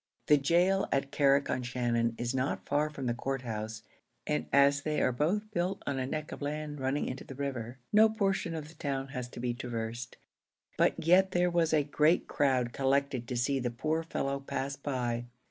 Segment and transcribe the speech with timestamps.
[0.25, 3.83] The gaol at Carrick on Shannon is not far from the court house,
[4.25, 7.77] and as they are both built on a neck of land running into the river,
[7.93, 10.17] no portion of the town has to be traversed;
[10.75, 15.25] but yet there was a great crowd collected to see the poor fellow pass by.